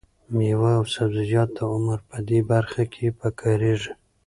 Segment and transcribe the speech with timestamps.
[0.35, 3.93] مېوه او سبزیجات د عمر په دې برخه کې پکارېږي.